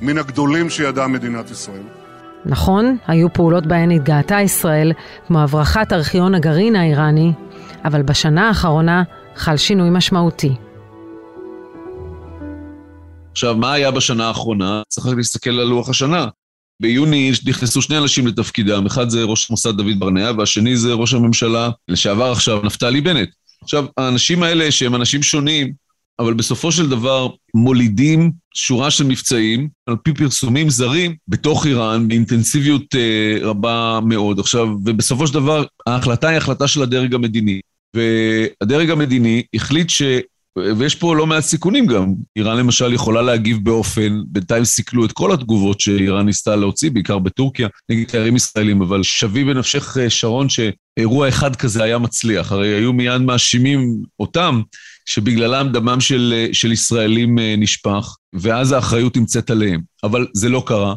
מן 0.00 0.18
הגדולים 0.18 0.70
שידעה 0.70 1.08
מדינת 1.08 1.50
ישראל. 1.50 1.99
נכון, 2.46 2.96
היו 3.06 3.32
פעולות 3.32 3.66
בהן 3.66 3.90
התגאתה 3.90 4.40
ישראל, 4.40 4.92
כמו 5.26 5.40
הברחת 5.40 5.92
ארכיון 5.92 6.34
הגרעין 6.34 6.76
האיראני, 6.76 7.32
אבל 7.84 8.02
בשנה 8.02 8.48
האחרונה 8.48 9.02
חל 9.36 9.56
שינוי 9.56 9.88
משמעותי. 9.92 10.52
עכשיו, 13.32 13.56
מה 13.56 13.72
היה 13.72 13.90
בשנה 13.90 14.28
האחרונה? 14.28 14.82
צריך 14.88 15.06
רק 15.06 15.16
להסתכל 15.16 15.50
על 15.50 15.66
לוח 15.66 15.88
השנה. 15.88 16.26
ביוני 16.80 17.32
נכנסו 17.46 17.82
שני 17.82 17.98
אנשים 17.98 18.26
לתפקידם, 18.26 18.86
אחד 18.86 19.08
זה 19.10 19.24
ראש 19.24 19.50
המוסד 19.50 19.76
דוד 19.76 19.98
ברנע, 19.98 20.30
והשני 20.38 20.76
זה 20.76 20.92
ראש 20.92 21.14
הממשלה 21.14 21.70
לשעבר 21.88 22.32
עכשיו, 22.32 22.60
נפתלי 22.64 23.00
בנט. 23.00 23.28
עכשיו, 23.62 23.84
האנשים 23.96 24.42
האלה, 24.42 24.70
שהם 24.70 24.94
אנשים 24.94 25.22
שונים, 25.22 25.72
אבל 26.20 26.34
בסופו 26.34 26.72
של 26.72 26.88
דבר 26.88 27.28
מולידים 27.54 28.32
שורה 28.54 28.90
של 28.90 29.04
מבצעים, 29.04 29.68
על 29.86 29.96
פי 30.02 30.14
פרסומים 30.14 30.70
זרים, 30.70 31.16
בתוך 31.28 31.66
איראן, 31.66 32.08
באינטנסיביות 32.08 32.94
אה, 32.94 33.38
רבה 33.42 34.00
מאוד. 34.06 34.40
עכשיו, 34.40 34.68
ובסופו 34.84 35.26
של 35.26 35.34
דבר, 35.34 35.64
ההחלטה 35.86 36.28
היא 36.28 36.36
החלטה 36.36 36.68
של 36.68 36.82
הדרג 36.82 37.14
המדיני. 37.14 37.60
והדרג 37.96 38.90
המדיני 38.90 39.42
החליט 39.54 39.90
ש... 39.90 40.02
ויש 40.78 40.94
פה 40.94 41.16
לא 41.16 41.26
מעט 41.26 41.42
סיכונים 41.42 41.86
גם. 41.86 42.14
איראן 42.36 42.56
למשל 42.56 42.92
יכולה 42.92 43.22
להגיב 43.22 43.58
באופן, 43.62 44.20
בינתיים 44.26 44.64
סיכלו 44.64 45.04
את 45.04 45.12
כל 45.12 45.32
התגובות 45.32 45.80
שאיראן 45.80 46.26
ניסתה 46.26 46.56
להוציא, 46.56 46.90
בעיקר 46.90 47.18
בטורקיה, 47.18 47.68
נגד 47.90 48.08
תיירים 48.08 48.36
ישראלים, 48.36 48.82
אבל 48.82 49.02
שווי 49.02 49.44
בנפשך, 49.44 49.96
שרון, 50.08 50.46
שאירוע 50.48 51.28
אחד 51.28 51.56
כזה 51.56 51.82
היה 51.84 51.98
מצליח. 51.98 52.52
הרי 52.52 52.68
היו 52.68 52.92
מיד 52.92 53.20
מאשימים 53.20 54.02
אותם 54.20 54.60
שבגללם 55.10 55.72
דמם 55.72 56.00
של, 56.00 56.46
של 56.52 56.72
ישראלים 56.72 57.38
נשפך, 57.58 58.16
ואז 58.32 58.72
האחריות 58.72 59.16
נמצאת 59.16 59.50
עליהם. 59.50 59.80
אבל 60.04 60.26
זה 60.34 60.48
לא 60.48 60.62
קרה. 60.66 60.94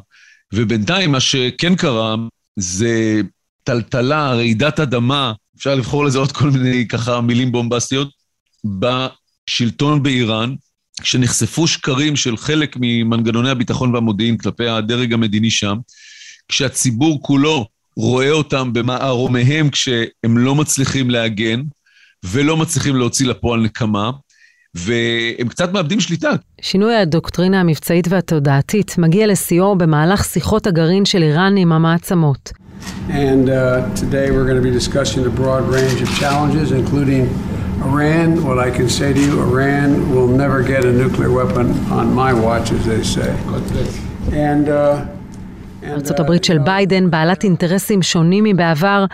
ובינתיים 0.53 1.11
מה 1.11 1.19
שכן 1.19 1.75
קרה 1.75 2.15
זה 2.55 3.21
טלטלה, 3.63 4.33
רעידת 4.33 4.79
אדמה, 4.79 5.33
אפשר 5.57 5.75
לבחור 5.75 6.05
לזה 6.05 6.19
עוד 6.19 6.31
כל 6.31 6.49
מיני 6.49 6.87
ככה 6.87 7.21
מילים 7.21 7.51
בומבסטיות, 7.51 8.09
בשלטון 8.65 10.03
באיראן, 10.03 10.55
כשנחשפו 11.01 11.67
שקרים 11.67 12.15
של 12.15 12.37
חלק 12.37 12.77
ממנגנוני 12.79 13.49
הביטחון 13.49 13.95
והמודיעין 13.95 14.37
כלפי 14.37 14.67
הדרג 14.67 15.13
המדיני 15.13 15.51
שם, 15.51 15.77
כשהציבור 16.47 17.21
כולו 17.21 17.67
רואה 17.95 18.31
אותם 18.31 18.73
במערומיהם 18.73 19.69
כשהם 19.69 20.37
לא 20.37 20.55
מצליחים 20.55 21.09
להגן 21.09 21.61
ולא 22.23 22.57
מצליחים 22.57 22.95
להוציא 22.95 23.27
לפועל 23.27 23.61
נקמה, 23.61 24.11
והם 24.75 25.47
קצת 25.47 25.73
מאבדים 25.73 25.99
שליטה. 25.99 26.31
שינוי 26.61 26.95
הדוקטרינה 26.95 27.59
המבצעית 27.59 28.07
והתודעתית 28.09 28.95
מגיע 28.97 29.27
לשיאו 29.27 29.75
במהלך 29.77 30.23
שיחות 30.25 30.67
הגרעין 30.67 31.05
של 31.05 31.23
איראן 31.23 31.57
עם 31.57 31.71
המעצמות. 31.71 32.51
And 33.09 33.49
uh, 33.49 33.55
today 33.95 34.27
we're 34.31 34.47
going 34.49 34.61
to 34.63 34.67
be 34.69 34.75
discussing 34.81 35.25
a 35.25 35.33
broad 35.41 35.63
range 35.77 35.99
of 36.05 36.09
challenges, 36.21 36.67
including 36.81 37.23
Iran. 37.91 38.27
What 38.47 38.59
I 38.67 38.69
can 38.77 38.89
say 38.99 39.09
to 39.17 39.21
you, 39.27 39.33
Iran 39.49 39.89
will 40.13 40.29
never 40.43 40.59
get 40.73 40.81
a 40.91 40.93
nuclear 41.03 41.31
weapon 41.39 41.65
on 41.99 42.05
my 42.23 42.31
watch, 42.45 42.67
as 42.77 42.83
they 42.91 43.03
say. 43.15 43.31
And... 44.47 44.69
Uh, 44.69 45.05
ארצות 45.91 46.19
הברית 46.19 46.43
של 46.43 46.57
ביידן 46.57 47.09
בעלת 47.09 47.43
אינטרסים 47.43 48.01
שונים 48.01 48.43
מבעבר, 48.43 49.05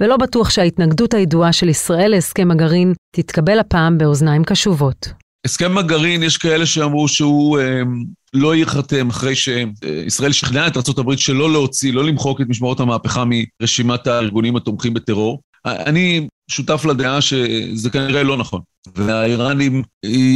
ולא 0.00 0.16
בטוח 0.16 0.50
שההתנגדות 0.50 1.14
הידועה 1.14 1.52
של 1.52 1.68
ישראל 1.68 2.10
להסכם 2.10 2.50
הגרעין 2.50 2.92
תתקבל 3.16 3.58
הפעם 3.58 3.98
באוזניים 3.98 4.44
קשובות. 4.44 5.08
הסכם 5.46 5.78
הגרעין, 5.78 6.22
יש 6.22 6.36
כאלה 6.36 6.66
שאמרו 6.66 7.08
שהוא 7.08 7.58
אה, 7.58 7.82
לא 8.34 8.54
ייחתם 8.54 9.08
אחרי 9.08 9.34
שישראל 9.34 10.32
שכנעה 10.32 10.66
את 10.66 10.76
ארה"ב 10.76 11.16
שלא 11.16 11.52
להוציא, 11.52 11.92
לא 11.92 12.04
למחוק 12.04 12.40
את 12.40 12.46
משמרות 12.48 12.80
המהפכה 12.80 13.24
מרשימת 13.26 14.06
הארגונים 14.06 14.56
התומכים 14.56 14.94
בטרור. 14.94 15.40
אני 15.64 16.28
שותף 16.50 16.84
לדעה 16.84 17.20
שזה 17.20 17.90
כנראה 17.90 18.22
לא 18.22 18.36
נכון. 18.36 18.60
והאיראנים 18.96 19.82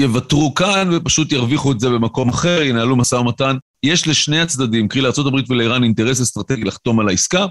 יוותרו 0.00 0.54
כאן 0.54 0.88
ופשוט 0.92 1.32
ירוויחו 1.32 1.72
את 1.72 1.80
זה 1.80 1.88
במקום 1.88 2.28
אחר, 2.28 2.62
ינהלו 2.62 2.96
משא 2.96 3.14
ומתן. 3.14 3.56
יש 3.82 4.08
לשני 4.08 4.40
הצדדים, 4.40 4.88
קרי 4.88 5.02
לארה"ב 5.02 5.50
ולאיראן, 5.50 5.84
אינטרס 5.84 6.20
אסטרטגי 6.20 6.64
לחתום 6.64 7.00
על 7.00 7.08
העסקה, 7.08 7.46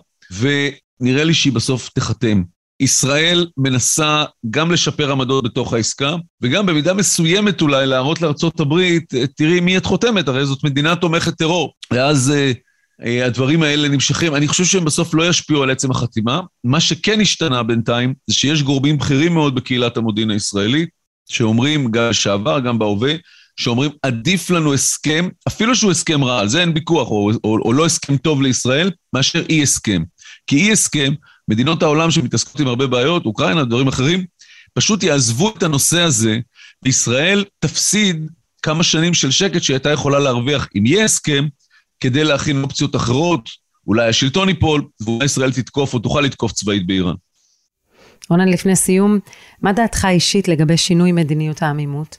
ונראה 1.01 1.23
לי 1.23 1.33
שהיא 1.33 1.53
בסוף 1.53 1.89
תיחתם. 1.89 2.43
ישראל 2.79 3.47
מנסה 3.57 4.23
גם 4.49 4.71
לשפר 4.71 5.11
עמדות 5.11 5.43
בתוך 5.43 5.73
העסקה, 5.73 6.15
וגם 6.41 6.65
במידה 6.65 6.93
מסוימת 6.93 7.61
אולי 7.61 7.87
להראות 7.87 8.21
לארצות 8.21 8.59
הברית, 8.59 9.13
תראי 9.37 9.59
מי 9.59 9.77
את 9.77 9.85
חותמת, 9.85 10.27
הרי 10.27 10.45
זאת 10.45 10.63
מדינה 10.63 10.95
תומכת 10.95 11.37
טרור. 11.37 11.73
ואז 11.91 12.31
אה, 12.31 12.51
אה, 13.05 13.25
הדברים 13.25 13.63
האלה 13.63 13.87
נמשכים. 13.87 14.35
אני 14.35 14.47
חושב 14.47 14.65
שהם 14.65 14.85
בסוף 14.85 15.13
לא 15.13 15.29
ישפיעו 15.29 15.63
על 15.63 15.69
עצם 15.69 15.91
החתימה. 15.91 16.41
מה 16.63 16.79
שכן 16.79 17.21
השתנה 17.21 17.63
בינתיים, 17.63 18.13
זה 18.27 18.35
שיש 18.35 18.63
גורמים 18.63 18.97
בכירים 18.97 19.33
מאוד 19.33 19.55
בקהילת 19.55 19.97
המודיעין 19.97 20.31
הישראלית, 20.31 20.89
שאומרים, 21.29 21.91
גם 21.91 22.09
לשעבר, 22.09 22.59
גם 22.59 22.79
בהווה, 22.79 23.13
שאומרים, 23.55 23.91
עדיף 24.01 24.49
לנו 24.49 24.73
הסכם, 24.73 25.29
אפילו 25.47 25.75
שהוא 25.75 25.91
הסכם 25.91 26.23
רע, 26.23 26.39
על 26.39 26.47
זה 26.47 26.61
אין 26.61 26.71
ויכוח, 26.75 27.09
או, 27.09 27.31
או, 27.43 27.57
או 27.65 27.73
לא 27.73 27.85
הסכם 27.85 28.17
טוב 28.17 28.41
לישראל, 28.41 28.91
מאשר 29.13 29.43
אי 29.49 29.63
הסכם. 29.63 30.03
כי 30.47 30.55
אי 30.55 30.71
הסכם, 30.71 31.13
מדינות 31.47 31.83
העולם 31.83 32.11
שמתעסקות 32.11 32.59
עם 32.59 32.67
הרבה 32.67 32.87
בעיות, 32.87 33.25
אוקראינה, 33.25 33.63
דברים 33.63 33.87
אחרים, 33.87 34.25
פשוט 34.73 35.03
יעזבו 35.03 35.53
את 35.57 35.63
הנושא 35.63 36.01
הזה, 36.01 36.39
וישראל 36.83 37.45
תפסיד 37.59 38.29
כמה 38.61 38.83
שנים 38.83 39.13
של 39.13 39.31
שקט 39.31 39.61
שהיא 39.61 39.75
הייתה 39.75 39.89
יכולה 39.89 40.19
להרוויח 40.19 40.67
אם 40.75 40.85
יהיה 40.85 41.05
הסכם, 41.05 41.47
כדי 41.99 42.23
להכין 42.23 42.63
אופציות 42.63 42.95
אחרות, 42.95 43.49
אולי 43.87 44.09
השלטון 44.09 44.49
ייפול, 44.49 44.87
ואולי 45.01 45.25
ישראל 45.25 45.51
תתקוף 45.51 45.93
או 45.93 45.99
תוכל 45.99 46.21
לתקוף 46.21 46.51
צבאית 46.51 46.87
באיראן. 46.87 47.15
רונן, 48.29 48.47
לפני 48.47 48.75
סיום, 48.75 49.19
מה 49.61 49.73
דעתך 49.73 50.07
אישית 50.09 50.47
לגבי 50.47 50.77
שינוי 50.77 51.11
מדיניות 51.11 51.61
העמימות? 51.61 52.17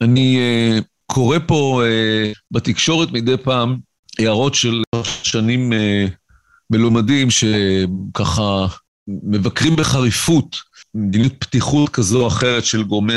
אני 0.00 0.38
uh, 0.38 0.84
קורא 1.06 1.38
פה 1.46 1.82
uh, 1.82 2.38
בתקשורת 2.50 3.12
מדי 3.12 3.36
פעם 3.36 3.76
הערות 4.18 4.54
של 4.54 4.82
שנים 5.22 5.72
uh, 5.72 5.76
מלומדים 6.70 7.28
שככה 7.30 8.66
מבקרים 9.08 9.76
בחריפות 9.76 10.56
מדיניות 10.94 11.32
פתיחות 11.38 11.88
כזו 11.88 12.22
או 12.22 12.28
אחרת 12.28 12.64
של 12.64 12.82
גורמי 12.82 13.14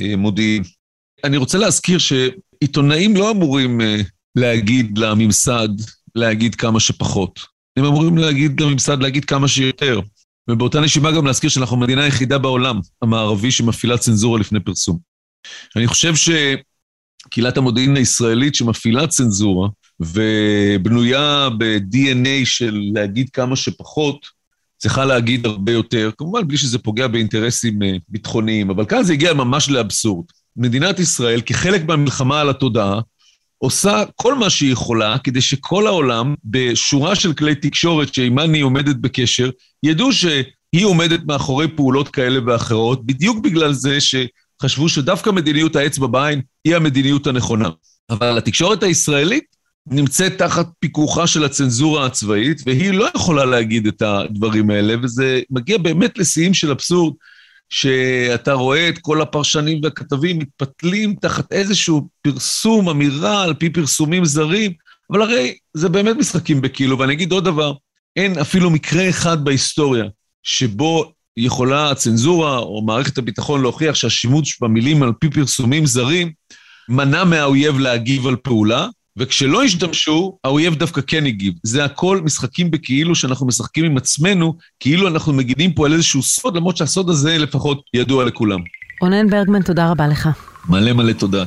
המודיעין. 0.00 0.62
אני 1.24 1.36
רוצה 1.36 1.58
להזכיר 1.58 1.98
שעיתונאים 1.98 3.16
לא 3.16 3.30
אמורים 3.30 3.80
uh, 3.80 3.84
להגיד 4.34 4.98
לממסד 4.98 5.68
להגיד 6.14 6.54
כמה 6.54 6.80
שפחות. 6.80 7.40
הם 7.76 7.84
אמורים 7.84 8.18
להגיד 8.18 8.60
לממסד 8.60 9.02
להגיד 9.02 9.24
כמה 9.24 9.48
שיותר. 9.48 10.00
ובאותה 10.50 10.80
נשימה 10.80 11.12
גם 11.12 11.26
להזכיר 11.26 11.50
שאנחנו 11.50 11.76
המדינה 11.76 12.04
היחידה 12.04 12.38
בעולם 12.38 12.80
המערבי 13.02 13.50
שמפעילה 13.50 13.98
צנזורה 13.98 14.40
לפני 14.40 14.60
פרסום. 14.60 14.98
אני 15.76 15.86
חושב 15.86 16.12
שקהילת 17.26 17.56
המודיעין 17.56 17.96
הישראלית 17.96 18.54
שמפעילה 18.54 19.06
צנזורה 19.06 19.68
ובנויה 20.02 21.48
ב-DNA 21.58 22.44
של 22.44 22.80
להגיד 22.94 23.30
כמה 23.30 23.56
שפחות, 23.56 24.26
צריכה 24.78 25.04
להגיד 25.04 25.46
הרבה 25.46 25.72
יותר, 25.72 26.10
כמובן 26.18 26.48
בלי 26.48 26.56
שזה 26.56 26.78
פוגע 26.78 27.06
באינטרסים 27.06 27.82
אה, 27.82 27.96
ביטחוניים, 28.08 28.70
אבל 28.70 28.84
כאן 28.84 29.02
זה 29.02 29.12
הגיע 29.12 29.34
ממש 29.34 29.70
לאבסורד. 29.70 30.24
מדינת 30.56 30.98
ישראל, 30.98 31.40
כחלק 31.40 31.84
מהמלחמה 31.84 32.40
על 32.40 32.50
התודעה, 32.50 33.00
עושה 33.58 34.02
כל 34.16 34.34
מה 34.34 34.50
שהיא 34.50 34.72
יכולה 34.72 35.18
כדי 35.18 35.40
שכל 35.40 35.86
העולם, 35.86 36.34
בשורה 36.44 37.14
של 37.14 37.32
כלי 37.32 37.54
תקשורת 37.54 38.14
שעימן 38.14 38.54
היא 38.54 38.62
עומדת 38.62 38.96
בקשר, 38.96 39.50
ידעו 39.82 40.12
שהיא 40.12 40.84
עומדת 40.84 41.20
מאחורי 41.26 41.68
פעולות 41.68 42.08
כאלה 42.08 42.40
ואחרות, 42.46 43.06
בדיוק 43.06 43.38
בגלל 43.44 43.72
זה 43.72 43.98
שחשבו 44.00 44.88
שדווקא 44.88 45.30
מדיניות 45.30 45.76
האצבע 45.76 46.06
בעין 46.06 46.40
היא 46.64 46.76
המדיניות 46.76 47.26
הנכונה. 47.26 47.70
אבל 48.10 48.38
התקשורת 48.38 48.82
הישראלית 48.82 49.44
נמצאת 49.86 50.38
תחת 50.38 50.66
פיקוחה 50.80 51.26
של 51.26 51.44
הצנזורה 51.44 52.06
הצבאית, 52.06 52.62
והיא 52.66 52.92
לא 52.92 53.08
יכולה 53.16 53.44
להגיד 53.44 53.86
את 53.86 54.02
הדברים 54.02 54.70
האלה, 54.70 54.94
וזה 55.02 55.40
מגיע 55.50 55.78
באמת 55.78 56.18
לשיאים 56.18 56.54
של 56.54 56.70
אבסורד. 56.70 57.14
שאתה 57.72 58.52
רואה 58.52 58.88
את 58.88 58.98
כל 58.98 59.22
הפרשנים 59.22 59.80
והכתבים 59.82 60.38
מתפתלים 60.38 61.14
תחת 61.20 61.52
איזשהו 61.52 62.08
פרסום, 62.22 62.88
אמירה 62.88 63.42
על 63.42 63.54
פי 63.54 63.70
פרסומים 63.70 64.24
זרים, 64.24 64.72
אבל 65.10 65.22
הרי 65.22 65.56
זה 65.74 65.88
באמת 65.88 66.16
משחקים 66.16 66.60
בכאילו. 66.60 66.98
ואני 66.98 67.12
אגיד 67.12 67.32
עוד 67.32 67.44
דבר, 67.44 67.74
אין 68.16 68.38
אפילו 68.38 68.70
מקרה 68.70 69.08
אחד 69.08 69.44
בהיסטוריה 69.44 70.04
שבו 70.42 71.12
יכולה 71.36 71.90
הצנזורה 71.90 72.58
או 72.58 72.82
מערכת 72.82 73.18
הביטחון 73.18 73.62
להוכיח 73.62 73.94
שהשימוש 73.94 74.58
במילים 74.60 75.02
על 75.02 75.12
פי 75.20 75.30
פרסומים 75.30 75.86
זרים 75.86 76.32
מנע 76.88 77.24
מהאויב 77.24 77.78
להגיב 77.78 78.26
על 78.26 78.36
פעולה, 78.36 78.88
וכשלא 79.16 79.64
השתמשו, 79.64 80.38
האויב 80.44 80.74
דווקא 80.74 81.00
כן 81.06 81.26
הגיב. 81.26 81.54
זה 81.62 81.84
הכל 81.84 82.20
משחקים 82.24 82.70
בכאילו 82.70 83.14
שאנחנו 83.14 83.46
משחקים 83.46 83.84
עם 83.84 83.96
עצמנו, 83.96 84.54
כאילו 84.80 85.08
אנחנו 85.08 85.32
מגינים 85.32 85.72
פה 85.72 85.86
על 85.86 85.92
איזשהו 85.92 86.22
סוד, 86.22 86.56
למרות 86.56 86.76
שהסוד 86.76 87.10
הזה 87.10 87.38
לפחות 87.38 87.82
ידוע 87.94 88.24
לכולם. 88.24 88.60
רונן 89.00 89.30
ברגמן, 89.30 89.62
תודה 89.62 89.90
רבה 89.90 90.08
לך. 90.08 90.28
מלא 90.68 90.92
מלא 90.92 91.12
תודה. 91.12 91.42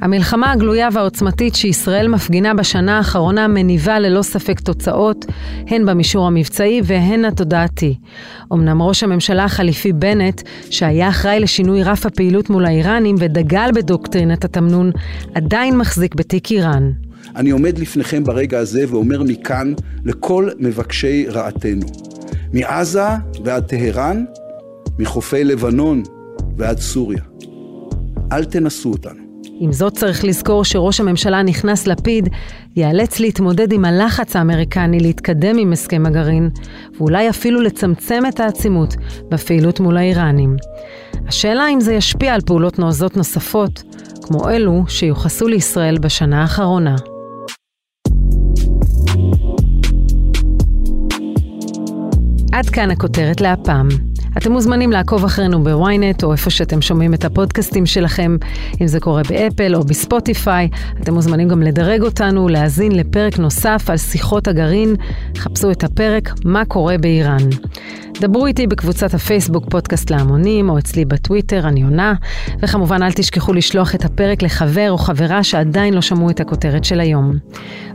המלחמה 0.00 0.52
הגלויה 0.52 0.88
והעוצמתית 0.92 1.54
שישראל 1.54 2.08
מפגינה 2.08 2.54
בשנה 2.54 2.96
האחרונה 2.96 3.48
מניבה 3.48 3.98
ללא 3.98 4.22
ספק 4.22 4.60
תוצאות, 4.60 5.26
הן 5.66 5.86
במישור 5.86 6.26
המבצעי 6.26 6.80
והן 6.84 7.24
התודעתי. 7.24 7.98
אמנם 8.52 8.82
ראש 8.82 9.02
הממשלה 9.02 9.44
החליפי 9.44 9.92
בנט, 9.92 10.42
שהיה 10.70 11.08
אחראי 11.08 11.40
לשינוי 11.40 11.82
רף 11.82 12.06
הפעילות 12.06 12.50
מול 12.50 12.66
האיראנים 12.66 13.16
ודגל 13.18 13.70
בדוקטרינת 13.74 14.44
התמנון, 14.44 14.90
עדיין 15.34 15.76
מחזיק 15.76 16.14
בתיק 16.14 16.50
איראן. 16.50 16.90
אני 17.36 17.50
עומד 17.50 17.78
לפניכם 17.78 18.24
ברגע 18.24 18.58
הזה 18.58 18.84
ואומר 18.88 19.22
מכאן 19.22 19.72
לכל 20.04 20.48
מבקשי 20.58 21.26
רעתנו, 21.28 21.86
מעזה 22.52 23.08
ועד 23.44 23.64
טהרן, 23.64 24.24
מחופי 24.98 25.44
לבנון 25.44 26.02
ועד 26.56 26.78
סוריה. 26.78 27.22
אל 28.32 28.44
תנסו 28.44 28.90
אותנו. 28.90 29.29
עם 29.62 29.72
זאת 29.72 29.92
צריך 29.92 30.24
לזכור 30.24 30.64
שראש 30.64 31.00
הממשלה 31.00 31.38
הנכנס 31.38 31.86
לפיד 31.86 32.28
ייאלץ 32.76 33.20
להתמודד 33.20 33.72
עם 33.72 33.84
הלחץ 33.84 34.36
האמריקני 34.36 35.00
להתקדם 35.00 35.58
עם 35.58 35.72
הסכם 35.72 36.06
הגרעין, 36.06 36.50
ואולי 36.98 37.30
אפילו 37.30 37.60
לצמצם 37.60 38.22
את 38.28 38.40
העצימות 38.40 38.94
בפעילות 39.30 39.80
מול 39.80 39.96
האיראנים. 39.96 40.56
השאלה 41.28 41.68
אם 41.68 41.80
זה 41.80 41.94
ישפיע 41.94 42.34
על 42.34 42.40
פעולות 42.40 42.78
נועזות 42.78 43.16
נוספות, 43.16 43.82
כמו 44.22 44.48
אלו 44.48 44.84
שיוחסו 44.88 45.48
לישראל 45.48 45.98
בשנה 45.98 46.42
האחרונה. 46.42 46.96
עד 52.52 52.66
כאן 52.66 52.90
הכותרת 52.90 53.40
להפעם. 53.40 54.09
אתם 54.38 54.52
מוזמנים 54.52 54.92
לעקוב 54.92 55.24
אחרינו 55.24 55.64
בוויינט 55.64 56.24
או 56.24 56.32
איפה 56.32 56.50
שאתם 56.50 56.82
שומעים 56.82 57.14
את 57.14 57.24
הפודקאסטים 57.24 57.86
שלכם, 57.86 58.36
אם 58.80 58.86
זה 58.86 59.00
קורה 59.00 59.22
באפל 59.28 59.74
או 59.74 59.84
בספוטיפיי. 59.84 60.68
אתם 61.02 61.14
מוזמנים 61.14 61.48
גם 61.48 61.62
לדרג 61.62 62.02
אותנו, 62.02 62.48
להאזין 62.48 62.92
לפרק 62.92 63.38
נוסף 63.38 63.84
על 63.88 63.96
שיחות 63.96 64.48
הגרעין. 64.48 64.94
חפשו 65.36 65.70
את 65.70 65.84
הפרק 65.84 66.32
"מה 66.44 66.64
קורה 66.64 66.98
באיראן". 66.98 67.48
דברו 68.20 68.46
איתי 68.46 68.66
בקבוצת 68.66 69.14
הפייסבוק 69.14 69.64
פודקאסט 69.70 70.10
להמונים, 70.10 70.70
או 70.70 70.78
אצלי 70.78 71.04
בטוויטר, 71.04 71.68
אני 71.68 71.82
עונה, 71.82 72.14
וכמובן 72.62 73.02
אל 73.02 73.12
תשכחו 73.12 73.52
לשלוח 73.52 73.94
את 73.94 74.04
הפרק 74.04 74.42
לחבר 74.42 74.90
או 74.90 74.98
חברה 74.98 75.44
שעדיין 75.44 75.94
לא 75.94 76.00
שמעו 76.00 76.30
את 76.30 76.40
הכותרת 76.40 76.84
של 76.84 77.00
היום. 77.00 77.32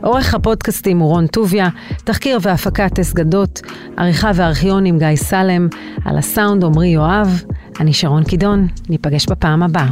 עורך 0.02 0.34
הפודקאסטים 0.34 0.98
הוא 0.98 1.08
רון 1.08 1.26
טוביה, 1.26 1.68
תחקיר 2.04 2.38
והפקה 2.42 2.88
טס 2.88 3.12
גדות, 3.12 3.62
עריכה 3.96 4.30
וארכיון 4.34 4.86
עם 4.86 4.98
גיא 4.98 5.16
סלם, 5.16 5.68
על 6.04 6.18
הסאונד 6.26 6.64
עמרי 6.64 6.88
יואב, 6.88 7.42
אני 7.80 7.92
שרון 7.92 8.24
קידון, 8.24 8.68
ניפגש 8.88 9.26
בפעם 9.26 9.62
הבאה. 9.62 9.88